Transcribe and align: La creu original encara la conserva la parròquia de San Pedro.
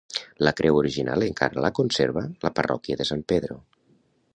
La 0.47 0.53
creu 0.61 0.79
original 0.83 1.25
encara 1.27 1.67
la 1.67 1.71
conserva 1.81 2.25
la 2.49 2.53
parròquia 2.61 3.03
de 3.03 3.09
San 3.13 3.27
Pedro. 3.35 3.65